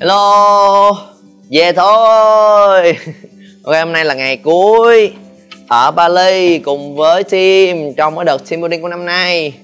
Hello. 0.00 0.96
Về 1.50 1.72
thôi. 1.72 2.96
Ok 3.64 3.76
hôm 3.76 3.92
nay 3.92 4.04
là 4.04 4.14
ngày 4.14 4.36
cuối. 4.36 5.12
Ở 5.68 5.90
Bali 5.90 6.58
cùng 6.58 6.96
với 6.96 7.24
team 7.24 7.94
Trong 7.96 8.16
cái 8.16 8.24
đợt 8.24 8.50
team 8.50 8.60
building 8.60 8.82
của 8.82 8.88
năm 8.88 9.06
nay. 9.06 9.54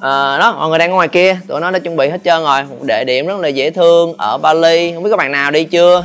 À, 0.00 0.38
Đó 0.38 0.54
mọi 0.58 0.68
người 0.68 0.78
đang 0.78 0.90
ở 0.90 0.94
ngoài 0.94 1.08
kia. 1.08 1.38
Tụi 1.48 1.60
nó 1.60 1.70
đã 1.70 1.78
chuẩn 1.78 1.96
bị 1.96 2.08
hết 2.08 2.20
trơn 2.24 2.42
rồi. 2.42 2.62
Một 2.64 2.82
địa 2.82 3.04
điểm 3.04 3.26
rất 3.26 3.40
là 3.40 3.48
dễ 3.48 3.70
thương 3.70 4.14
Ở 4.18 4.38
Bali 4.38 4.92
Không 4.94 5.02
biết 5.02 5.10
các 5.10 5.16
bạn 5.16 5.32
nào 5.32 5.50
đi 5.50 5.64
chưa? 5.64 6.04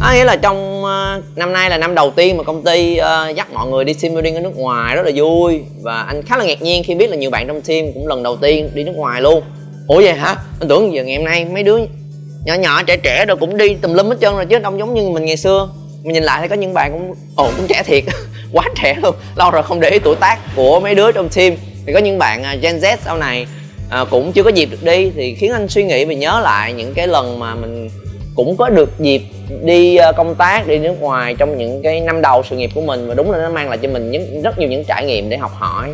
À, 0.00 0.14
nghĩa 0.14 0.24
là 0.24 0.36
trong 0.36 0.84
uh, 0.84 1.38
năm 1.38 1.52
nay 1.52 1.70
là 1.70 1.78
năm 1.78 1.94
đầu 1.94 2.10
tiên 2.10 2.36
mà 2.36 2.42
công 2.42 2.64
ty 2.64 2.98
uh, 3.00 3.36
dắt 3.36 3.52
mọi 3.52 3.68
người 3.68 3.84
đi 3.84 3.94
team 3.94 4.14
building 4.14 4.34
ở 4.34 4.40
nước 4.40 4.56
ngoài 4.56 4.96
rất 4.96 5.02
là 5.06 5.12
vui. 5.14 5.62
Và 5.82 6.02
anh 6.02 6.22
khá 6.22 6.36
là 6.36 6.44
ngạc 6.44 6.62
nhiên 6.62 6.82
khi 6.84 6.94
biết 6.94 7.10
là 7.10 7.16
nhiều 7.16 7.30
bạn 7.30 7.46
trong 7.46 7.60
team 7.60 7.92
cũng 7.94 8.06
lần 8.06 8.22
đầu 8.22 8.36
tiên 8.36 8.70
đi 8.74 8.84
nước 8.84 8.92
ngoài 8.96 9.20
luôn. 9.20 9.42
Ủa 9.88 9.96
vậy 9.96 10.12
hả? 10.12 10.36
Anh 10.60 10.68
tưởng 10.68 10.94
giờ 10.94 11.04
ngày 11.04 11.16
hôm 11.16 11.24
nay 11.24 11.44
mấy 11.44 11.62
đứa 11.62 11.78
nhỏ 12.44 12.54
nhỏ 12.54 12.82
trẻ 12.82 12.96
trẻ 12.96 13.24
rồi 13.26 13.36
cũng 13.36 13.56
đi 13.56 13.74
tùm 13.74 13.92
lum 13.92 14.08
hết 14.08 14.16
trơn 14.20 14.34
rồi 14.34 14.46
chứ 14.46 14.58
không 14.62 14.78
giống 14.78 14.94
như 14.94 15.08
mình 15.08 15.24
ngày 15.24 15.36
xưa. 15.36 15.68
Mình 16.02 16.14
nhìn 16.14 16.22
lại 16.22 16.38
thấy 16.38 16.48
có 16.48 16.54
những 16.54 16.74
bạn 16.74 16.92
cũng 16.92 17.14
ồ 17.36 17.50
cũng 17.56 17.66
trẻ 17.66 17.82
thiệt 17.86 18.04
quá 18.52 18.64
trẻ 18.82 18.96
luôn. 19.02 19.14
Lâu 19.36 19.50
rồi 19.50 19.62
không 19.62 19.80
để 19.80 19.90
ý 19.90 19.98
tuổi 19.98 20.16
tác 20.16 20.38
của 20.56 20.80
mấy 20.80 20.94
đứa 20.94 21.12
trong 21.12 21.28
team. 21.28 21.52
Thì 21.86 21.92
có 21.92 21.98
những 21.98 22.18
bạn 22.18 22.42
uh, 22.42 22.62
Gen 22.62 22.78
Z 22.78 22.96
sau 23.04 23.18
này 23.18 23.46
uh, 24.02 24.10
cũng 24.10 24.32
chưa 24.32 24.42
có 24.42 24.50
dịp 24.50 24.68
được 24.70 24.84
đi. 24.84 25.10
Thì 25.16 25.34
khiến 25.34 25.52
anh 25.52 25.68
suy 25.68 25.84
nghĩ 25.84 26.04
và 26.04 26.14
nhớ 26.14 26.40
lại 26.44 26.72
những 26.72 26.94
cái 26.94 27.06
lần 27.06 27.38
mà 27.38 27.54
mình 27.54 27.88
cũng 28.38 28.56
có 28.56 28.68
được 28.68 28.98
dịp 28.98 29.22
đi 29.62 29.96
ờ, 29.96 30.12
công 30.12 30.34
tác 30.34 30.66
đi 30.66 30.78
nước 30.78 31.00
ngoài 31.00 31.34
trong 31.38 31.58
những 31.58 31.82
cái 31.82 32.00
năm 32.00 32.22
đầu 32.22 32.42
sự 32.42 32.56
nghiệp 32.56 32.70
của 32.74 32.80
mình 32.80 33.08
và 33.08 33.14
đúng 33.14 33.30
là 33.30 33.38
nó 33.38 33.50
mang 33.50 33.68
lại 33.68 33.78
cho 33.78 33.88
mình 33.88 34.10
những 34.10 34.42
rất 34.42 34.58
nhiều 34.58 34.68
những 34.68 34.84
trải 34.84 35.04
nghiệm 35.04 35.28
để 35.28 35.36
học 35.36 35.50
hỏi. 35.54 35.90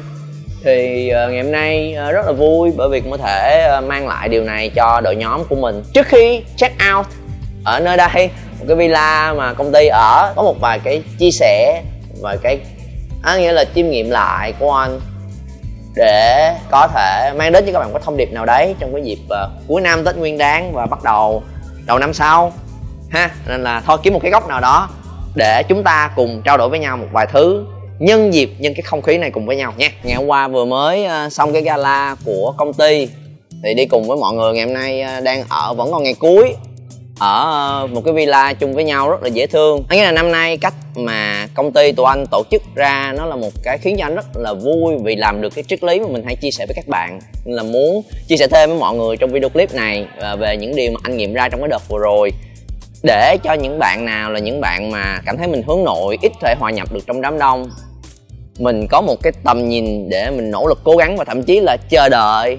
Thì 0.65 1.09
ờ, 1.09 1.31
ngày 1.31 1.43
hôm 1.43 1.53
nay 1.53 1.95
ờ, 1.95 2.13
rất 2.13 2.27
là 2.27 2.33
vui 2.33 2.73
bởi 2.77 2.89
vì 2.89 3.01
cũng 3.01 3.11
có 3.11 3.17
thể 3.17 3.71
mang 3.87 4.09
lại 4.09 4.29
điều 4.29 4.45
này 4.45 4.69
cho 4.69 5.01
đội 5.01 5.17
nhóm 5.17 5.45
của 5.45 5.57
mình. 5.57 5.83
Trước 5.93 6.07
khi 6.07 6.43
check 6.57 6.75
out 6.97 7.07
ở 7.65 7.81
nơi 7.81 7.97
đây 7.97 8.31
một 8.59 8.65
cái 8.69 8.77
villa 8.77 9.35
mà 9.37 9.53
công 9.53 9.73
ty 9.73 9.87
ở 9.87 10.33
có 10.37 10.43
một 10.43 10.57
vài 10.61 10.79
cái 10.85 11.03
chia 11.19 11.31
sẻ 11.31 11.83
và 12.21 12.37
cái 12.43 12.59
á 13.23 13.37
nghĩa 13.37 13.53
là 13.53 13.65
chiêm 13.75 13.91
nghiệm 13.91 14.11
lại 14.11 14.53
của 14.59 14.73
anh 14.73 15.01
để 15.97 16.55
có 16.71 16.89
thể 16.95 17.33
mang 17.37 17.53
đến 17.53 17.65
cho 17.67 17.73
các 17.73 17.79
bạn 17.79 17.93
có 17.93 17.99
thông 17.99 18.17
điệp 18.17 18.33
nào 18.33 18.47
đấy 18.47 18.75
trong 18.79 18.93
cái 18.93 19.03
dịp 19.03 19.19
uh, 19.25 19.51
cuối 19.69 19.81
năm 19.81 20.05
tết 20.05 20.17
nguyên 20.17 20.39
đáng 20.39 20.73
và 20.73 20.87
bắt 20.87 21.03
đầu 21.05 21.43
đầu 21.87 21.99
năm 21.99 22.15
sau, 22.15 22.53
ha, 23.11 23.31
nên 23.49 23.63
là 23.63 23.83
thôi 23.87 23.99
kiếm 24.03 24.13
một 24.13 24.21
cái 24.23 24.31
góc 24.31 24.49
nào 24.49 24.61
đó 24.61 24.89
để 25.35 25.63
chúng 25.69 25.83
ta 25.83 26.11
cùng 26.17 26.43
trao 26.45 26.57
đổi 26.57 26.69
với 26.69 26.79
nhau 26.79 26.97
một 26.97 27.07
vài 27.13 27.27
thứ, 27.33 27.65
nhân 27.99 28.35
dịp, 28.35 28.51
nhân 28.59 28.75
cái 28.75 28.83
không 28.83 29.03
khí 29.03 29.19
này 29.19 29.31
cùng 29.31 29.47
với 29.47 29.57
nhau 29.57 29.73
nha. 29.77 29.89
Ngày 30.03 30.15
hôm 30.15 30.27
qua 30.27 30.49
vừa 30.49 30.65
mới 30.65 31.05
ờ, 31.05 31.29
xong 31.29 31.53
cái 31.53 31.63
gala 31.63 32.17
của 32.25 32.55
công 32.57 32.73
ty, 32.73 33.09
thì 33.63 33.75
đi 33.75 33.87
cùng 33.87 34.09
với 34.09 34.17
mọi 34.17 34.35
người 34.35 34.55
ngày 34.55 34.65
hôm 34.65 34.75
nay 34.75 35.01
ờ, 35.01 35.21
đang 35.21 35.45
ở, 35.49 35.75
vẫn 35.75 35.93
còn 35.93 36.03
ngày 36.03 36.15
cuối, 36.15 36.55
ở 37.19 37.51
ờ, 37.51 37.87
một 37.87 38.03
cái 38.05 38.15
villa 38.15 38.53
chung 38.53 38.75
với 38.75 38.85
nhau 38.85 39.11
rất 39.11 39.23
là 39.23 39.29
dễ 39.29 39.47
thương. 39.47 39.85
Anh 39.89 39.99
nghĩ 39.99 40.05
là 40.05 40.13
năm 40.13 40.33
nay 40.33 40.57
cách 40.57 40.75
mà 40.95 41.44
công 41.55 41.73
ty 41.73 41.93
tụi 41.93 42.07
anh 42.07 42.25
tổ 42.31 42.43
chức 42.51 42.63
ra 42.75 43.13
nó 43.17 43.27
là 43.27 43.37
một 43.37 43.51
cái 43.63 43.79
khiến 43.79 43.97
cho 43.99 44.07
anh 44.07 44.15
rất 44.15 44.27
là 44.35 44.55
vui 44.55 44.95
vì 45.03 45.17
làm 45.17 45.41
được 45.41 45.55
cái 45.55 45.65
triết 45.69 45.85
lý 45.85 46.01
mà 46.01 46.07
mình 46.11 46.23
hay 46.25 46.37
chia 46.37 46.51
sẻ 46.51 46.67
với 46.67 46.75
các 46.75 46.89
bạn. 46.89 47.21
Nên 47.45 47.57
là 47.57 47.63
muốn 47.63 48.03
chia 48.29 48.37
sẻ 48.37 48.47
thêm 48.51 48.71
với 48.71 48.79
mọi 48.79 48.97
người 48.97 49.17
trong 49.17 49.31
video 49.31 49.49
clip 49.49 49.75
này 49.75 50.07
à, 50.21 50.37
về 50.37 50.57
những 50.57 50.77
điều 50.77 50.93
mà 50.93 51.01
anh 51.03 51.17
nghiệm 51.17 51.33
ra 51.33 51.49
trong 51.49 51.61
cái 51.61 51.69
đợt 51.69 51.89
vừa 51.89 51.99
rồi. 51.99 52.31
Để 53.03 53.37
cho 53.45 53.53
những 53.53 53.79
bạn 53.79 54.05
nào 54.05 54.31
là 54.31 54.39
những 54.39 54.61
bạn 54.61 54.91
mà 54.91 55.21
cảm 55.27 55.37
thấy 55.37 55.47
mình 55.47 55.63
hướng 55.67 55.85
nội, 55.85 56.19
ít 56.23 56.33
thể 56.41 56.55
hòa 56.59 56.71
nhập 56.71 56.93
được 56.93 57.07
trong 57.07 57.21
đám 57.21 57.39
đông, 57.39 57.71
mình 58.59 58.87
có 58.91 59.01
một 59.01 59.17
cái 59.23 59.33
tầm 59.45 59.69
nhìn 59.69 60.09
để 60.09 60.31
mình 60.31 60.51
nỗ 60.51 60.67
lực 60.67 60.81
cố 60.85 60.97
gắng 60.97 61.17
và 61.17 61.25
thậm 61.25 61.43
chí 61.43 61.61
là 61.61 61.77
chờ 61.89 62.09
đợi 62.09 62.59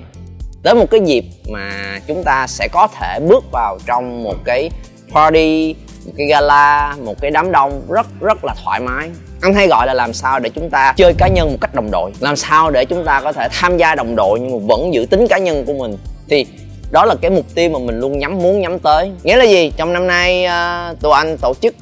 tới 0.64 0.76
một 0.76 0.86
cái 0.92 1.00
dịp 1.06 1.26
mà 1.50 2.00
chúng 2.08 2.24
ta 2.24 2.46
sẽ 2.48 2.68
có 2.72 2.88
thể 3.00 3.20
bước 3.30 3.44
vào 3.52 3.78
trong 3.86 4.24
một 4.24 4.36
cái 4.46 4.70
party 5.14 5.76
cái 6.18 6.28
gala 6.28 6.96
một 7.04 7.16
cái 7.22 7.32
đám 7.32 7.52
đông 7.52 7.82
rất 7.90 8.08
rất 8.22 8.46
là 8.46 8.56
thoải 8.64 8.80
mái. 8.80 9.10
Anh 9.42 9.54
hay 9.54 9.68
gọi 9.68 9.88
là 9.88 9.94
làm 9.94 10.14
sao 10.14 10.40
để 10.40 10.50
chúng 10.50 10.70
ta 10.70 10.94
chơi 10.98 11.14
cá 11.18 11.28
nhân 11.28 11.52
một 11.52 11.58
cách 11.62 11.76
đồng 11.76 11.92
đội? 11.92 12.12
Làm 12.20 12.36
sao 12.36 12.72
để 12.72 12.86
chúng 12.86 13.06
ta 13.06 13.22
có 13.22 13.32
thể 13.32 13.48
tham 13.52 13.78
gia 13.78 13.96
đồng 13.96 14.16
đội 14.16 14.40
nhưng 14.40 14.52
mà 14.52 14.58
vẫn 14.76 14.94
giữ 14.94 15.06
tính 15.06 15.28
cá 15.28 15.38
nhân 15.38 15.66
của 15.66 15.74
mình? 15.74 15.98
Thì 16.30 16.46
đó 16.92 17.06
là 17.06 17.16
cái 17.22 17.32
mục 17.32 17.46
tiêu 17.56 17.70
mà 17.70 17.80
mình 17.80 18.00
luôn 18.00 18.20
nhắm 18.20 18.38
muốn 18.38 18.62
nhắm 18.62 18.80
tới. 18.80 19.12
Nghĩa 19.24 19.36
là 19.38 19.46
gì? 19.46 19.72
Trong 19.78 19.94
năm 19.94 20.08
nay 20.08 20.46
uh, 20.46 21.02
tụi 21.02 21.14
anh 21.14 21.38
tổ 21.38 21.54
chức 21.62 21.76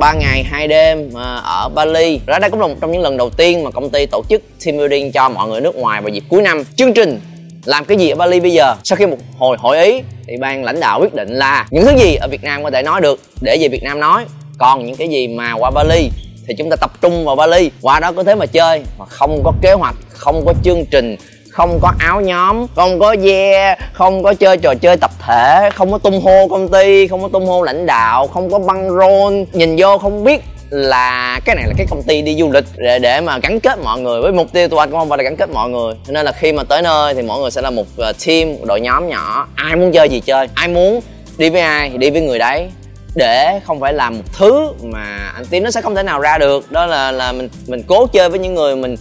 3 0.00 0.12
ngày 0.12 0.44
2 0.44 0.68
đêm 0.68 1.10
ờ, 1.14 1.40
ở 1.44 1.68
Bali. 1.68 2.20
Đó 2.26 2.38
đây 2.38 2.50
cũng 2.50 2.60
là 2.60 2.66
một 2.66 2.74
trong 2.80 2.92
những 2.92 3.02
lần 3.02 3.16
đầu 3.16 3.30
tiên 3.30 3.64
mà 3.64 3.70
công 3.70 3.90
ty 3.90 4.06
tổ 4.06 4.22
chức 4.28 4.42
team 4.64 4.78
building 4.78 5.12
cho 5.12 5.28
mọi 5.28 5.48
người 5.48 5.60
nước 5.60 5.76
ngoài 5.76 6.00
vào 6.00 6.08
dịp 6.08 6.24
cuối 6.28 6.42
năm. 6.42 6.64
Chương 6.76 6.92
trình 6.92 7.20
làm 7.64 7.84
cái 7.84 7.96
gì 7.96 8.10
ở 8.10 8.16
Bali 8.16 8.40
bây 8.40 8.52
giờ? 8.52 8.74
Sau 8.84 8.96
khi 8.96 9.06
một 9.06 9.16
hồi 9.38 9.56
hội 9.60 9.84
ý, 9.84 10.02
thì 10.26 10.36
ban 10.40 10.64
lãnh 10.64 10.80
đạo 10.80 11.00
quyết 11.00 11.14
định 11.14 11.28
là 11.28 11.66
những 11.70 11.84
thứ 11.84 11.92
gì 11.96 12.14
ở 12.14 12.28
Việt 12.28 12.42
Nam 12.42 12.64
có 12.64 12.70
thể 12.70 12.82
nói 12.82 13.00
được, 13.00 13.20
để 13.40 13.58
về 13.60 13.68
Việt 13.68 13.82
Nam 13.82 14.00
nói. 14.00 14.24
Còn 14.58 14.86
những 14.86 14.96
cái 14.96 15.08
gì 15.08 15.28
mà 15.28 15.52
qua 15.52 15.70
Bali, 15.70 16.10
thì 16.48 16.54
chúng 16.58 16.70
ta 16.70 16.76
tập 16.76 16.90
trung 17.00 17.24
vào 17.24 17.36
Bali. 17.36 17.70
Qua 17.82 18.00
đó 18.00 18.12
có 18.12 18.22
thế 18.22 18.34
mà 18.34 18.46
chơi, 18.46 18.82
mà 18.98 19.04
không 19.04 19.40
có 19.44 19.52
kế 19.62 19.72
hoạch, 19.72 19.94
không 20.08 20.42
có 20.46 20.54
chương 20.64 20.84
trình, 20.90 21.16
không 21.50 21.78
có 21.82 21.92
áo 21.98 22.20
nhóm, 22.20 22.66
không 22.74 22.98
có 22.98 23.16
yeah 23.24 23.78
không 23.92 24.22
có 24.22 24.34
chơi 24.34 24.56
trò 24.56 24.74
chơi 24.80 24.96
tập 24.96 25.10
thể, 25.26 25.70
không 25.74 25.92
có 25.92 25.98
tung 25.98 26.20
hô 26.20 26.48
công 26.48 26.68
ty, 26.68 27.06
không 27.06 27.22
có 27.22 27.28
tung 27.32 27.46
hô 27.46 27.62
lãnh 27.62 27.86
đạo, 27.86 28.26
không 28.26 28.50
có 28.50 28.58
băng 28.58 28.90
rôn, 28.90 29.44
nhìn 29.52 29.76
vô 29.78 29.98
không 29.98 30.24
biết 30.24 30.42
là 30.70 31.40
cái 31.44 31.56
này 31.56 31.64
là 31.66 31.74
cái 31.76 31.86
công 31.90 32.02
ty 32.02 32.22
đi 32.22 32.36
du 32.36 32.50
lịch 32.50 32.64
để 32.76 32.98
để 32.98 33.20
mà 33.20 33.38
gắn 33.38 33.60
kết 33.60 33.78
mọi 33.78 34.00
người 34.00 34.20
với 34.20 34.32
mục 34.32 34.52
tiêu 34.52 34.68
tụi 34.68 34.78
anh 34.78 34.90
cũng 34.90 34.98
không 34.98 35.08
phải 35.08 35.18
là 35.18 35.24
gắn 35.24 35.36
kết 35.36 35.50
mọi 35.50 35.70
người. 35.70 35.94
Cho 36.06 36.12
nên 36.12 36.24
là 36.24 36.32
khi 36.32 36.52
mà 36.52 36.64
tới 36.64 36.82
nơi 36.82 37.14
thì 37.14 37.22
mọi 37.22 37.40
người 37.40 37.50
sẽ 37.50 37.60
là 37.60 37.70
một 37.70 37.86
ờ, 37.96 38.12
team, 38.26 38.48
một 38.48 38.64
đội 38.64 38.80
nhóm 38.80 39.08
nhỏ. 39.08 39.48
Ai 39.54 39.76
muốn 39.76 39.92
chơi 39.92 40.08
gì 40.08 40.20
chơi, 40.20 40.48
ai 40.54 40.68
muốn 40.68 41.00
đi 41.38 41.50
với 41.50 41.60
ai 41.60 41.90
thì 41.90 41.98
đi 41.98 42.10
với 42.10 42.20
người 42.20 42.38
đấy. 42.38 42.68
Để 43.14 43.60
không 43.64 43.80
phải 43.80 43.92
làm 43.92 44.16
một 44.16 44.24
thứ 44.38 44.72
mà 44.82 45.32
anh 45.34 45.44
tiến 45.50 45.62
nó 45.62 45.70
sẽ 45.70 45.80
không 45.80 45.94
thể 45.94 46.02
nào 46.02 46.20
ra 46.20 46.38
được. 46.38 46.72
Đó 46.72 46.86
là 46.86 47.12
là 47.12 47.32
mình 47.32 47.48
mình 47.66 47.82
cố 47.86 48.06
chơi 48.06 48.28
với 48.28 48.38
những 48.38 48.54
người 48.54 48.76
mình 48.76 48.96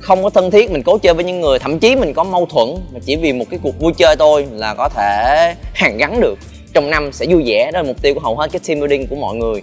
không 0.00 0.22
có 0.22 0.30
thân 0.30 0.50
thiết, 0.50 0.70
mình 0.70 0.82
cố 0.82 0.98
chơi 0.98 1.14
với 1.14 1.24
những 1.24 1.40
người, 1.40 1.58
thậm 1.58 1.78
chí 1.78 1.96
mình 1.96 2.14
có 2.14 2.24
mâu 2.24 2.46
thuẫn, 2.46 2.68
mà 2.92 3.00
chỉ 3.06 3.16
vì 3.16 3.32
một 3.32 3.44
cái 3.50 3.60
cuộc 3.62 3.80
vui 3.80 3.92
chơi 3.96 4.16
thôi 4.18 4.46
là 4.52 4.74
có 4.74 4.88
thể 4.88 5.54
hàn 5.74 5.96
gắn 5.98 6.20
được. 6.20 6.38
Trong 6.72 6.90
năm 6.90 7.12
sẽ 7.12 7.26
vui 7.26 7.42
vẻ, 7.46 7.70
đó 7.72 7.80
là 7.80 7.86
mục 7.86 8.02
tiêu 8.02 8.14
của 8.14 8.20
hầu 8.20 8.36
hết 8.36 8.52
cái 8.52 8.60
team 8.68 8.80
building 8.80 9.06
của 9.06 9.16
mọi 9.16 9.34
người 9.34 9.62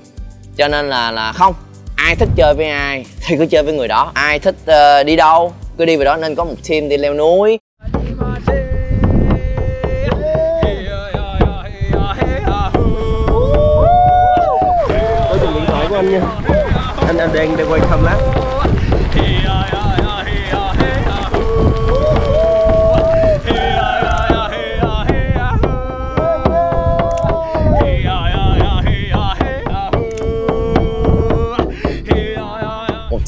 cho 0.57 0.67
nên 0.67 0.89
là 0.89 1.11
là 1.11 1.31
không. 1.31 1.53
Ai 1.95 2.15
thích 2.15 2.29
chơi 2.35 2.53
với 2.53 2.69
ai 2.69 3.05
thì 3.27 3.37
cứ 3.37 3.45
chơi 3.45 3.63
với 3.63 3.73
người 3.73 3.87
đó. 3.87 4.11
Ai 4.13 4.39
thích 4.39 4.55
uh, 4.63 5.05
đi 5.05 5.15
đâu 5.15 5.53
cứ 5.77 5.85
đi 5.85 5.95
về 5.95 6.05
đó. 6.05 6.17
Nên 6.17 6.35
có 6.35 6.43
một 6.43 6.55
team 6.69 6.89
đi 6.89 6.97
leo 6.97 7.13
núi. 7.13 7.59
Có 7.93 7.97
điện 15.53 15.65
thoại 15.67 15.85
của 15.89 15.95
anh 15.95 16.11
nha. 16.11 16.21
Anh 17.07 17.17
anh 17.17 17.29
đang 17.33 17.57
đang 17.57 17.71
quay 17.71 17.81
thăm 17.81 18.03
lát. 18.03 18.17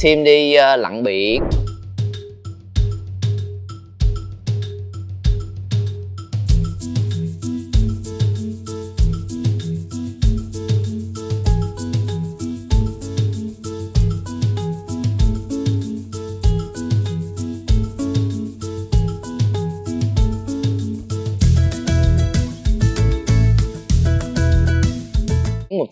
Team 0.03 0.24
đi 0.24 0.56
uh, 0.58 0.80
lặn 0.80 1.03
biển. 1.03 1.44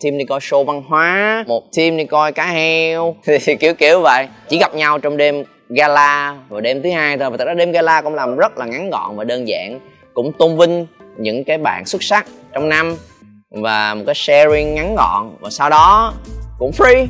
Team 0.03 0.17
đi 0.17 0.25
coi 0.25 0.39
show 0.39 0.63
văn 0.63 0.83
hóa, 0.87 1.43
một 1.47 1.63
team 1.77 1.97
đi 1.97 2.05
coi 2.05 2.31
cá 2.31 2.45
heo. 2.45 3.15
Thì 3.45 3.55
kiểu 3.55 3.73
kiểu 3.73 4.01
vậy. 4.01 4.27
Chỉ 4.49 4.57
gặp 4.57 4.75
nhau 4.75 4.99
trong 4.99 5.17
đêm 5.17 5.43
gala, 5.69 6.35
và 6.49 6.61
đêm 6.61 6.81
thứ 6.81 6.91
hai 6.91 7.17
thôi. 7.17 7.29
Và 7.29 7.37
thật 7.37 7.45
ra 7.45 7.53
đêm 7.53 7.71
gala 7.71 8.01
cũng 8.01 8.15
làm 8.15 8.35
rất 8.35 8.57
là 8.57 8.65
ngắn 8.65 8.89
gọn 8.89 9.15
và 9.15 9.23
đơn 9.23 9.47
giản. 9.47 9.79
Cũng 10.13 10.31
tôn 10.39 10.57
vinh 10.57 10.87
những 11.17 11.43
cái 11.43 11.57
bạn 11.57 11.85
xuất 11.85 12.03
sắc 12.03 12.25
trong 12.53 12.69
năm 12.69 12.97
và 13.49 13.93
một 13.93 14.03
cái 14.05 14.15
sharing 14.15 14.75
ngắn 14.75 14.95
gọn. 14.95 15.35
Và 15.39 15.49
sau 15.49 15.69
đó 15.69 16.13
cũng 16.59 16.71
free. 16.71 17.05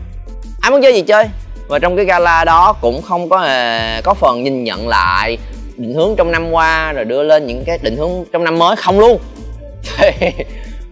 Ai 0.61 0.71
muốn 0.71 0.81
chơi 0.81 0.93
gì 0.93 1.01
chơi. 1.01 1.25
Và 1.67 1.79
trong 1.79 1.95
cái 1.95 2.05
gala 2.05 2.45
đó 2.45 2.75
cũng 2.81 3.01
không 3.01 3.29
có 3.29 3.38
hề 3.39 4.01
có 4.01 4.13
phần 4.13 4.43
nhìn 4.43 4.63
nhận 4.63 4.88
lại 4.88 5.38
định 5.77 5.93
hướng 5.93 6.15
trong 6.17 6.31
năm 6.31 6.51
qua, 6.51 6.93
rồi 6.93 7.05
đưa 7.05 7.23
lên 7.23 7.47
những 7.47 7.63
cái 7.65 7.79
định 7.81 7.97
hướng 7.97 8.11
trong 8.31 8.43
năm 8.43 8.59
mới 8.59 8.75
không 8.75 8.99
luôn. 8.99 9.19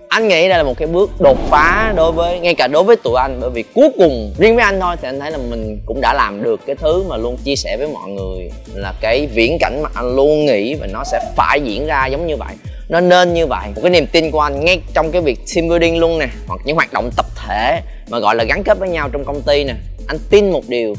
anh 0.10 0.28
nghĩ 0.28 0.50
đây 0.50 0.58
là 0.58 0.64
một 0.64 0.78
cái 0.78 0.88
bước 0.88 1.12
đột 1.20 1.38
phá 1.50 1.94
đối 1.96 2.12
với, 2.12 2.40
ngay 2.40 2.56
cả 2.56 2.68
đối 2.68 2.84
với 2.84 2.96
tụi 2.96 3.16
anh, 3.18 3.38
bởi 3.42 3.50
vì 3.50 3.64
cuối 3.76 3.90
cùng 3.98 4.34
riêng 4.38 4.56
với 4.56 4.64
anh 4.66 4.80
thôi 4.80 4.96
thì 5.02 5.08
anh 5.08 5.20
thấy 5.20 5.32
là 5.32 5.38
mình 5.38 5.80
cũng 5.86 6.02
đã 6.02 6.14
làm 6.14 6.44
được 6.44 6.60
cái 6.66 6.76
thứ 6.76 7.04
mà 7.04 7.18
luôn 7.18 7.38
chia 7.44 7.56
sẻ 7.56 7.78
với 7.78 7.88
mọi 7.88 8.10
người, 8.10 8.52
là 8.74 8.94
cái 9.02 9.28
viễn 9.28 9.58
cảnh 9.60 9.82
mà 9.84 9.90
anh 9.94 10.16
luôn 10.16 10.46
nghĩ 10.46 10.76
và 10.76 10.88
nó 10.88 11.04
sẽ 11.04 11.20
phải 11.36 11.62
diễn 11.62 11.86
ra 11.86 12.08
giống 12.08 12.28
như 12.28 12.38
vậy. 12.38 12.56
Nó 12.90 13.00
nên 13.00 13.34
như 13.34 13.48
vậy. 13.48 13.68
Một 13.76 13.82
cái 13.84 13.92
niềm 13.92 14.06
tin 14.12 14.32
của 14.32 14.40
anh 14.40 14.66
ngay 14.66 14.82
trong 14.94 15.12
cái 15.12 15.22
việc 15.22 15.40
team 15.56 15.68
building 15.68 15.98
luôn 15.98 16.20
nè, 16.20 16.28
hoặc 16.48 16.62
những 16.66 16.76
hoạt 16.76 16.94
động 16.94 17.10
tập 17.18 17.26
thể 17.48 17.82
mà 18.10 18.20
gọi 18.20 18.36
là 18.36 18.44
gắn 18.44 18.64
kết 18.64 18.80
với 18.80 18.90
nhau 18.90 19.10
trong 19.12 19.26
công 19.26 19.42
ty 19.42 19.64
nè. 19.64 19.74
Anh 20.08 20.18
tin 20.30 20.52
một 20.52 20.64
điều, 20.68 20.96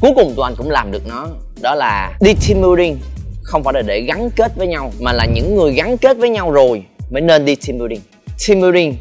cuối 0.00 0.10
cùng 0.16 0.34
tụi 0.36 0.44
anh 0.44 0.54
cũng 0.56 0.70
làm 0.70 0.92
được 0.92 1.02
nó, 1.08 1.28
đó 1.60 1.74
là 1.74 2.12
đi 2.20 2.34
team 2.48 2.62
building. 2.62 2.98
Không 3.42 3.64
phải 3.64 3.74
là 3.74 3.82
để 3.82 4.00
gắn 4.00 4.30
kết 4.36 4.52
với 4.56 4.66
nhau, 4.66 4.92
mà 5.00 5.12
là 5.12 5.24
những 5.24 5.56
người 5.56 5.72
gắn 5.72 5.98
kết 5.98 6.16
với 6.16 6.28
nhau 6.28 6.50
rồi 6.50 6.82
mới 7.10 7.22
nên 7.22 7.44
đi 7.44 7.54
team 7.54 7.78
building 7.78 8.00
team 8.46 8.94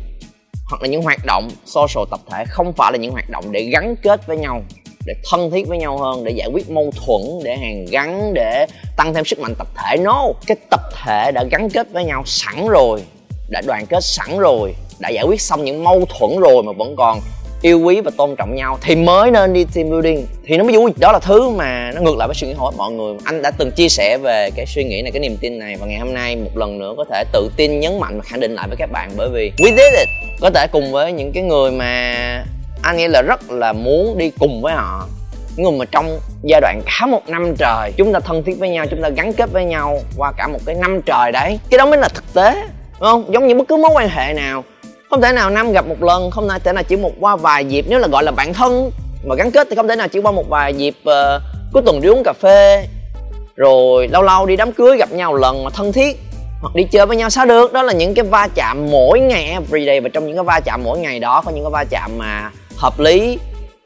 hoặc 0.70 0.82
là 0.82 0.88
những 0.88 1.02
hoạt 1.02 1.26
động 1.26 1.50
social 1.66 2.04
tập 2.12 2.20
thể, 2.32 2.44
không 2.50 2.74
phải 2.74 2.92
là 2.92 2.98
những 2.98 3.12
hoạt 3.12 3.30
động 3.30 3.52
để 3.52 3.62
gắn 3.62 3.96
kết 4.04 4.28
với 4.28 4.38
nhau, 4.38 4.62
để 5.06 5.14
thân 5.32 5.52
thiết 5.52 5.68
với 5.68 5.78
nhau 5.78 5.98
hơn, 5.98 6.24
để 6.24 6.32
giải 6.32 6.50
quyết 6.54 6.70
mâu 6.70 6.92
thuẫn, 6.92 7.22
để 7.44 7.58
hàn 7.58 7.86
gắn, 7.92 8.34
để 8.34 8.66
tăng 8.98 9.14
thêm 9.14 9.26
sức 9.26 9.40
mạnh 9.40 9.56
tập 9.58 9.68
thể. 9.76 9.98
No, 9.98 10.24
cái 10.48 10.58
tập 10.72 10.82
thể 11.04 11.32
đã 11.32 11.44
gắn 11.52 11.70
kết 11.70 11.88
với 11.92 12.04
nhau 12.04 12.24
sẵn 12.26 12.68
rồi, 12.68 13.04
đã 13.50 13.62
đoàn 13.66 13.86
kết 13.86 14.04
sẵn 14.04 14.38
rồi, 14.38 14.76
đã 15.00 15.10
giải 15.10 15.24
quyết 15.28 15.42
xong 15.42 15.64
những 15.64 15.84
mâu 15.84 16.06
thuẫn 16.06 16.40
rồi 16.40 16.64
mà 16.64 16.72
vẫn 16.72 16.96
còn 16.98 17.20
yêu 17.68 17.80
quý 17.80 18.02
và 18.02 18.12
tôn 18.18 18.36
trọng 18.36 18.56
nhau 18.56 18.78
thì 18.82 18.96
mới 18.96 19.32
nên 19.32 19.54
đi 19.54 19.66
team 19.76 19.90
building. 19.90 20.28
Thì 20.46 20.58
nó 20.58 20.64
mới 20.64 20.78
vui. 20.78 20.92
Đó 21.00 21.12
là 21.12 21.20
thứ 21.20 21.50
mà 21.50 21.92
nó 21.96 22.02
ngược 22.02 22.18
lại 22.18 22.28
với 22.28 22.36
suy 22.36 22.48
nghĩ 22.48 22.54
hầu 22.54 22.72
mọi 22.78 22.92
người. 22.92 23.16
Anh 23.24 23.42
đã 23.42 23.52
từng 23.52 23.72
chia 23.72 23.90
sẻ 23.90 24.18
về 24.18 24.50
cái 24.56 24.66
suy 24.66 24.84
nghĩ 24.84 25.02
này, 25.02 25.12
cái 25.12 25.20
niềm 25.20 25.38
tin 25.42 25.60
này. 25.60 25.76
Và 25.80 25.86
ngày 25.86 26.00
hôm 26.00 26.14
nay 26.14 26.36
một 26.36 26.58
lần 26.58 26.80
nữa 26.80 26.94
có 26.98 27.06
thể 27.12 27.24
tự 27.32 27.50
tin 27.58 27.80
nhấn 27.80 28.00
mạnh 28.00 28.18
và 28.18 28.24
khẳng 28.24 28.40
định 28.40 28.56
lại 28.56 28.68
với 28.68 28.78
các 28.78 28.92
bạn. 28.92 29.12
Bởi 29.18 29.30
vì 29.30 29.52
we 29.58 29.70
did 29.70 30.00
it. 30.00 30.08
Có 30.42 30.50
thể 30.50 30.68
cùng 30.72 30.92
với 30.92 31.12
những 31.12 31.32
cái 31.34 31.44
người 31.44 31.72
mà 31.72 32.16
anh 32.82 32.98
nghĩ 32.98 33.08
là 33.08 33.22
rất 33.22 33.52
là 33.52 33.74
muốn 33.74 34.18
đi 34.18 34.32
cùng 34.40 34.62
với 34.62 34.74
họ. 34.74 35.08
Những 35.56 35.64
người 35.70 35.80
mà 35.80 35.86
trong 35.92 36.20
giai 36.44 36.62
đoạn 36.62 36.82
cả 36.86 37.06
một 37.06 37.22
năm 37.28 37.56
trời, 37.58 37.92
chúng 37.98 38.14
ta 38.14 38.20
thân 38.20 38.44
thiết 38.44 38.60
với 38.60 38.70
nhau, 38.70 38.86
chúng 38.90 39.02
ta 39.02 39.10
gắn 39.10 39.34
kết 39.34 39.50
với 39.52 39.66
nhau 39.66 40.00
qua 40.18 40.32
cả 40.38 40.48
một 40.48 40.60
cái 40.66 40.76
năm 40.76 41.02
trời 41.02 41.32
đấy. 41.32 41.60
Cái 41.70 41.78
đó 41.78 41.86
mới 41.86 42.00
là 42.00 42.10
thực 42.10 42.34
tế, 42.34 42.54
đúng 43.00 43.10
không? 43.10 43.34
Giống 43.34 43.48
như 43.48 43.56
bất 43.56 43.68
cứ 43.68 43.78
mối 43.78 43.92
quan 43.96 44.10
hệ 44.10 44.34
nào 44.34 44.64
không 45.10 45.22
thể 45.22 45.34
nào 45.34 45.50
năm 45.50 45.72
gặp 45.72 45.88
một 45.88 46.04
lần 46.04 46.32
không 46.32 46.48
thể 46.64 46.74
nào 46.74 46.84
chỉ 46.84 46.96
một 46.96 47.12
qua 47.20 47.36
vài 47.36 47.66
dịp. 47.66 47.86
Nếu 47.90 48.00
là 48.00 48.08
gọi 48.08 48.24
là 48.24 48.32
bạn 48.32 48.54
thân 48.54 48.92
mà 49.26 49.36
gắn 49.36 49.52
kết 49.52 49.68
thì 49.70 49.76
không 49.76 49.88
thể 49.88 49.96
nào 49.96 50.08
chỉ 50.08 50.20
qua 50.20 50.32
một 50.32 50.50
vài 50.50 50.74
dịp 50.74 50.96
uh, 51.10 51.42
cuối 51.74 51.84
tuần 51.86 52.02
đi 52.02 52.10
uống 52.10 52.24
cà 52.24 52.34
phê 52.34 52.88
rồi 53.56 54.08
lâu 54.08 54.22
lâu 54.22 54.46
đi 54.46 54.56
đám 54.56 54.72
cưới 54.72 54.98
gặp 54.98 55.12
nhau 55.12 55.34
lần 55.34 55.64
mà 55.64 55.70
thân 55.70 55.94
thiết 55.94 56.18
hoặc 56.62 56.76
đi 56.76 56.84
chơi 56.84 57.06
với 57.06 57.18
nhau 57.18 57.30
sao 57.30 57.46
được. 57.46 57.74
Đó 57.74 57.84
là 57.84 57.94
những 57.94 58.14
cái 58.14 58.26
va 58.26 58.48
chạm 58.56 58.92
mỗi 58.92 59.20
ngày 59.20 59.46
everyday 59.46 60.00
và 60.02 60.10
trong 60.14 60.28
những 60.28 60.36
cái 60.36 60.44
va 60.44 60.60
chạm 60.60 60.84
mỗi 60.84 61.00
ngày 61.00 61.20
đó 61.20 61.42
có 61.46 61.52
những 61.52 61.64
cái 61.64 61.72
va 61.72 61.84
chạm 61.90 62.12
mà 62.18 62.52
hợp 62.78 63.00
lý 63.00 63.38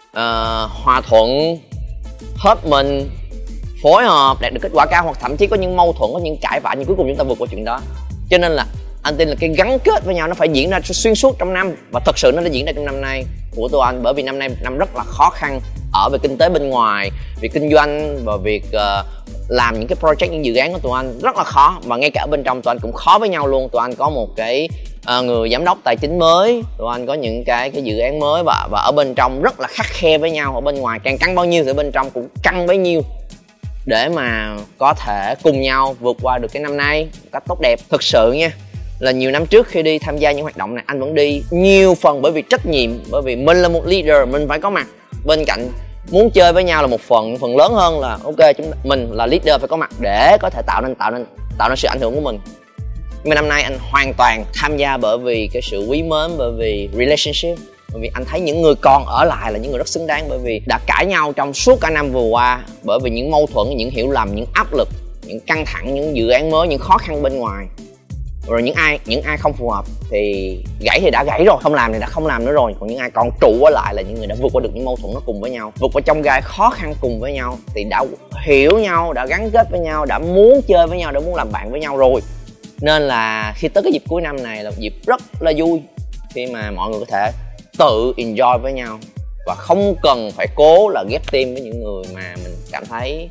uh, 0.10 0.72
hòa 0.84 1.02
thuận 1.10 1.58
hết 2.38 2.56
mình 2.66 3.10
phối 3.84 4.04
hợp 4.04 4.38
đạt 4.42 4.54
được 4.54 4.60
kết 4.62 4.72
quả 4.74 4.86
cao 4.92 5.04
hoặc 5.04 5.18
thậm 5.22 5.38
chí 5.38 5.48
có 5.48 5.56
những 5.56 5.78
mâu 5.78 5.94
thuẫn 5.94 6.10
có 6.14 6.20
những 6.20 6.38
cãi 6.42 6.60
vã 6.60 6.74
nhưng 6.78 6.86
cuối 6.88 6.96
cùng 6.96 7.08
chúng 7.08 7.18
ta 7.18 7.24
vượt 7.24 7.36
qua 7.40 7.48
chuyện 7.52 7.66
đó. 7.66 7.80
Cho 8.30 8.38
nên 8.38 8.52
là 8.52 8.66
anh 9.03 9.18
tin 9.18 9.27
là 9.27 9.36
cái 9.39 9.50
gắn 9.57 9.80
kết 9.80 10.06
với 10.06 10.15
nhau 10.15 10.27
nó 10.27 10.33
phải 10.33 10.50
diễn 10.50 10.69
ra 10.69 10.80
xuyên 10.83 11.15
suốt 11.15 11.36
trong 11.39 11.53
năm. 11.53 11.75
Và 11.92 12.00
thật 12.06 12.18
sự 12.19 12.31
nó 12.36 12.42
đã 12.42 12.48
diễn 12.48 12.65
ra 12.65 12.71
trong 12.75 12.86
năm 12.86 13.01
nay 13.01 13.24
của 13.56 13.68
tụi 13.68 13.81
anh 13.86 14.03
bởi 14.03 14.13
vì 14.13 14.24
năm 14.24 14.39
nay 14.39 14.50
năm 14.62 14.77
rất 14.77 14.95
là 14.95 15.03
khó 15.03 15.30
khăn 15.30 15.59
ở 15.94 16.09
về 16.12 16.18
kinh 16.24 16.38
tế 16.38 16.50
bên 16.50 16.69
ngoài 16.69 17.12
việc 17.42 17.53
kinh 17.53 17.71
doanh 17.71 18.19
và 18.25 18.38
việc 18.38 18.63
uh, 18.68 19.06
làm 19.50 19.80
những 19.80 19.88
cái 19.88 19.95
project 20.01 20.31
những 20.31 20.45
dự 20.45 20.56
án 20.56 20.74
của 20.74 20.80
tụi 20.80 20.92
anh 20.95 21.19
rất 21.19 21.38
là 21.38 21.44
khó. 21.44 21.80
Và 21.83 21.98
ngay 21.98 22.12
cả 22.13 22.27
bên 22.31 22.44
trong 22.44 22.62
tụi 22.62 22.71
anh 22.71 22.80
cũng 22.80 22.94
khó 22.94 23.18
với 23.19 23.30
nhau 23.30 23.48
luôn. 23.48 23.69
Tụi 23.69 23.81
anh 23.81 23.95
có 23.95 24.09
một 24.09 24.30
cái 24.36 24.69
uh, 25.18 25.25
người 25.25 25.50
giám 25.50 25.65
đốc 25.65 25.77
tài 25.83 25.95
chính 26.01 26.19
mới 26.19 26.63
tụi 26.77 26.88
anh 26.92 27.06
có 27.06 27.13
những 27.13 27.44
cái 27.45 27.69
cái 27.69 27.81
dự 27.81 28.00
án 28.00 28.19
mới 28.19 28.44
và 28.45 28.68
và 28.71 28.81
ở 28.81 28.92
bên 28.92 29.13
trong 29.15 29.42
rất 29.42 29.59
là 29.59 29.68
khắc 29.68 29.86
khe 29.86 30.18
với 30.18 30.31
nhau. 30.31 30.56
Ở 30.56 30.62
bên 30.62 30.75
ngoài 30.75 31.00
càng 31.03 31.18
căng 31.18 31.36
bao 31.36 31.45
nhiêu 31.45 31.63
thì 31.63 31.69
ở 31.69 31.74
bên 31.74 31.92
trong 31.92 32.09
cũng 32.09 32.27
căng 32.44 32.68
bấy 32.68 32.77
nhiêu 32.77 33.01
để 33.86 34.09
mà 34.09 34.57
có 34.77 34.94
thể 34.94 35.36
cùng 35.44 35.62
nhau 35.62 35.95
vượt 36.00 36.18
qua 36.21 36.38
được 36.38 36.48
cái 36.53 36.63
năm 36.63 36.77
nay 36.77 37.07
một 37.24 37.30
cách 37.31 37.44
tốt 37.48 37.59
đẹp. 37.62 37.80
Thực 37.89 38.03
sự 38.03 38.31
nha 38.31 38.51
là 39.01 39.12
nhiều 39.12 39.31
năm 39.31 39.45
trước 39.45 39.68
khi 39.68 39.83
đi 39.83 40.00
tham 40.00 40.18
gia 40.18 40.31
những 40.31 40.44
hoạt 40.44 40.57
động 40.57 40.75
này, 40.75 40.83
anh 40.88 41.00
vẫn 41.00 41.15
đi 41.15 41.44
nhiều 41.51 41.95
phần 42.01 42.21
bởi 42.21 42.31
vì 42.31 42.42
trách 42.50 42.65
nhiệm, 42.65 42.92
bởi 43.12 43.21
vì 43.21 43.36
mình 43.36 43.57
là 43.57 43.69
một 43.69 43.81
leader, 43.86 44.30
mình 44.30 44.48
phải 44.48 44.59
có 44.59 44.69
mặt. 44.69 44.88
Bên 45.25 45.45
cạnh 45.45 45.69
muốn 46.12 46.30
chơi 46.33 46.53
với 46.53 46.63
nhau 46.63 46.81
là 46.81 46.88
một 46.88 47.01
phần 47.01 47.38
phần 47.38 47.57
lớn 47.57 47.74
hơn 47.74 48.00
là, 48.00 48.18
ok, 48.24 48.57
chúng 48.57 48.71
mình 48.83 49.12
là 49.12 49.25
leader 49.25 49.59
phải 49.59 49.68
có 49.68 49.75
mặt 49.75 49.89
để 50.00 50.38
có 50.42 50.50
thể 50.50 50.62
tạo 50.68 50.81
nên 50.81 50.95
tạo 50.95 51.12
nên 51.12 51.25
tạo 51.57 51.69
nên 51.69 51.77
sự 51.77 51.88
ảnh 51.88 52.00
hưởng 52.01 52.15
của 52.15 52.21
mình. 52.21 52.39
Nhưng 53.24 53.30
mà 53.30 53.36
năm 53.36 53.50
nay 53.50 53.63
anh 53.63 53.77
hoàn 53.92 54.13
toàn 54.13 54.45
tham 54.53 54.77
gia 54.77 54.98
bởi 54.98 55.18
vì 55.18 55.50
cái 55.53 55.62
sự 55.62 55.86
quý 55.89 56.03
mến, 56.03 56.31
bởi 56.38 56.51
vì 56.57 56.89
relationship, 56.98 57.65
bởi 57.94 58.01
vì 58.01 58.09
anh 58.13 58.25
thấy 58.25 58.39
những 58.39 58.62
người 58.62 58.75
con 58.81 59.06
ở 59.06 59.25
lại 59.25 59.51
là 59.51 59.59
những 59.59 59.71
người 59.71 59.77
rất 59.77 59.88
xứng 59.88 60.07
đáng, 60.07 60.25
bởi 60.30 60.39
vì 60.44 60.62
đã 60.68 60.80
cãi 60.88 61.06
nhau 61.06 61.33
trong 61.33 61.53
suốt 61.53 61.81
cả 61.81 61.89
năm 61.89 62.12
vừa 62.12 62.30
qua, 62.30 62.63
bởi 62.83 63.00
vì 63.03 63.09
những 63.09 63.31
mâu 63.31 63.48
thuẫn, 63.53 63.68
những 63.77 63.89
hiểu 63.89 64.12
lầm, 64.12 64.36
những 64.36 64.45
áp 64.53 64.74
lực, 64.74 64.88
những 65.24 65.39
căng 65.39 65.65
thẳng, 65.65 65.95
những 65.95 66.15
dự 66.15 66.30
án 66.30 66.51
mới, 66.51 66.68
những 66.68 66.80
khó 66.80 66.98
khăn 66.98 67.21
bên 67.21 67.38
ngoài 67.38 67.65
rồi 68.48 68.64
những 68.64 68.76
ai 68.76 69.00
những 69.06 69.22
ai 69.22 69.38
không 69.38 69.54
phù 69.54 69.70
hợp 69.70 69.86
thì 70.12 70.58
gãy 70.82 71.00
thì 71.02 71.10
đã 71.12 71.24
gãy 71.24 71.44
rồi, 71.46 71.58
không 71.62 71.74
làm 71.74 71.94
thì 71.94 72.00
đã 72.00 72.08
không 72.08 72.28
làm 72.28 72.46
nữa 72.46 72.52
rồi. 72.52 72.74
Còn 72.80 72.90
những 72.90 72.98
ai 72.98 73.10
còn 73.12 73.30
trụ 73.42 73.64
ở 73.64 73.70
lại 73.70 73.94
là 73.94 74.02
những 74.02 74.16
người 74.16 74.28
đã 74.28 74.36
vượt 74.42 74.50
qua 74.54 74.62
được 74.64 74.70
những 74.74 74.86
mâu 74.86 74.96
thuẫn 74.96 75.14
nó 75.14 75.20
cùng 75.26 75.42
với 75.42 75.52
nhau, 75.52 75.74
vượt 75.80 75.92
qua 75.94 76.02
trong 76.06 76.22
gai 76.22 76.42
khó 76.44 76.70
khăn 76.70 76.94
cùng 77.02 77.20
với 77.20 77.34
nhau, 77.34 77.58
thì 77.76 77.84
đã 77.84 78.04
hiểu 78.46 78.80
nhau, 78.80 79.14
đã 79.14 79.26
gắn 79.26 79.52
kết 79.52 79.68
với 79.72 79.80
nhau, 79.80 80.06
đã 80.06 80.20
muốn 80.20 80.62
chơi 80.68 80.88
với 80.88 80.98
nhau, 80.98 81.12
đã 81.12 81.20
muốn 81.20 81.36
làm 81.36 81.52
bạn 81.52 81.72
với 81.72 81.80
nhau 81.80 81.98
rồi. 81.98 82.22
Nên 82.82 83.02
là 83.02 83.54
khi 83.58 83.68
tới 83.68 83.84
cái 83.84 83.92
dịp 83.94 84.04
cuối 84.08 84.22
năm 84.22 84.44
này 84.44 84.64
là 84.64 84.70
một 84.70 84.76
dịp 84.80 84.94
rất 85.08 85.22
là 85.40 85.54
vui 85.58 85.82
khi 86.34 86.46
mà 86.46 86.72
mọi 86.72 86.90
người 86.90 87.00
có 87.00 87.06
thể 87.10 87.32
tự 87.78 88.14
enjoy 88.18 88.58
với 88.58 88.74
nhau. 88.74 89.00
Và 89.46 89.56
không 89.56 89.96
cần 90.02 90.32
phải 90.32 90.48
cố 90.56 90.90
là 90.90 91.04
ghép 91.10 91.32
team 91.32 91.54
với 91.54 91.62
những 91.62 91.84
người 91.84 92.04
mà 92.14 92.36
mình 92.44 92.54
cảm 92.72 92.84
thấy 92.86 93.30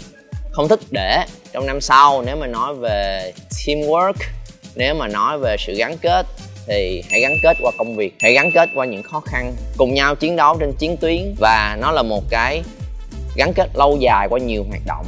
không 0.51 0.69
thích 0.69 0.81
để 0.91 1.25
trong 1.53 1.67
năm 1.67 1.81
sau 1.81 2.23
nếu 2.23 2.37
mà 2.37 2.47
nói 2.47 2.75
về 2.75 3.33
teamwork 3.51 4.13
nếu 4.75 4.94
mà 4.94 5.08
nói 5.08 5.38
về 5.38 5.56
sự 5.58 5.75
gắn 5.75 5.96
kết 5.99 6.26
thì 6.67 7.02
hãy 7.11 7.20
gắn 7.20 7.37
kết 7.43 7.56
qua 7.62 7.72
công 7.78 7.96
việc, 7.96 8.14
hãy 8.20 8.32
gắn 8.32 8.50
kết 8.55 8.69
qua 8.75 8.87
những 8.87 9.02
khó 9.02 9.20
khăn, 9.20 9.52
cùng 9.76 9.94
nhau 9.94 10.14
chiến 10.14 10.37
đấu 10.37 10.56
trên 10.61 10.72
chiến 10.78 10.96
tuyến 10.96 11.34
và 11.38 11.78
nó 11.81 11.93
là 11.93 12.02
một 12.02 12.22
cái 12.31 12.62
gắn 13.37 13.52
kết 13.55 13.70
lâu 13.75 13.99
dài 14.00 14.26
qua 14.31 14.38
nhiều 14.38 14.64
hoạt 14.69 14.82
động. 14.87 15.06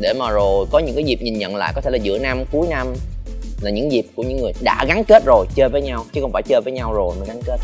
Để 0.00 0.12
mà 0.18 0.30
rồi 0.30 0.66
có 0.70 0.78
những 0.78 0.94
cái 0.94 1.04
dịp 1.04 1.18
nhìn 1.22 1.38
nhận 1.38 1.56
lại, 1.56 1.72
có 1.74 1.80
thể 1.80 1.90
là 1.90 1.98
giữa 2.02 2.18
năm, 2.18 2.44
cuối 2.52 2.66
năm 2.70 2.94
là 3.60 3.70
những 3.70 3.92
dịp 3.92 4.06
của 4.14 4.22
những 4.22 4.40
người 4.40 4.52
đã 4.60 4.84
gắn 4.88 5.04
kết 5.04 5.22
rồi, 5.26 5.46
chơi 5.54 5.68
với 5.68 5.82
nhau, 5.82 6.04
chứ 6.12 6.20
không 6.20 6.32
phải 6.32 6.42
chơi 6.42 6.60
với 6.60 6.72
nhau 6.72 6.92
rồi 6.92 7.14
mới 7.18 7.28
gắn 7.28 7.40
kết. 7.46 7.56